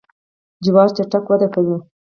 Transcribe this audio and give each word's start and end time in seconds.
جوار 0.63 0.89
چټک 0.97 1.23
وده 1.27 1.47
کوي. 1.53 1.77